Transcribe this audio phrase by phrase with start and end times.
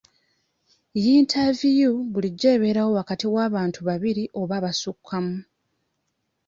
[1.03, 5.35] Yiintaaviyu bulijjo ebeerawo wakati w'abantu babiri oba abasukkamu.